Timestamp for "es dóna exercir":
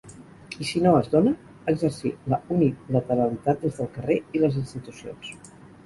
1.01-2.13